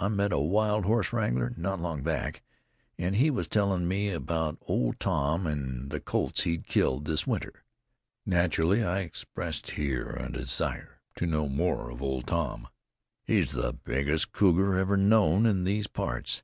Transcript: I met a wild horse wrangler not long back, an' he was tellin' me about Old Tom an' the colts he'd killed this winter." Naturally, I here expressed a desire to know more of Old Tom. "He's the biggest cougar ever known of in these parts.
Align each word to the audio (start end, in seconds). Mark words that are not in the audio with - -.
I 0.00 0.08
met 0.08 0.32
a 0.32 0.38
wild 0.38 0.86
horse 0.86 1.12
wrangler 1.12 1.52
not 1.58 1.78
long 1.78 2.02
back, 2.02 2.42
an' 2.96 3.12
he 3.12 3.28
was 3.30 3.46
tellin' 3.48 3.86
me 3.86 4.08
about 4.12 4.56
Old 4.62 4.98
Tom 4.98 5.46
an' 5.46 5.90
the 5.90 6.00
colts 6.00 6.44
he'd 6.44 6.66
killed 6.66 7.04
this 7.04 7.26
winter." 7.26 7.52
Naturally, 8.24 8.82
I 8.82 9.00
here 9.00 9.06
expressed 9.06 9.70
a 9.78 10.30
desire 10.32 11.02
to 11.16 11.26
know 11.26 11.50
more 11.50 11.90
of 11.90 12.00
Old 12.00 12.26
Tom. 12.26 12.66
"He's 13.26 13.52
the 13.52 13.74
biggest 13.74 14.32
cougar 14.32 14.74
ever 14.78 14.96
known 14.96 15.44
of 15.44 15.50
in 15.54 15.64
these 15.64 15.86
parts. 15.86 16.42